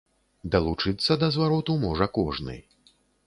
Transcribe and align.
Далучыцца 0.55 1.17
да 1.25 1.29
звароту 1.37 1.77
можа 1.85 2.07
кожны. 2.21 2.57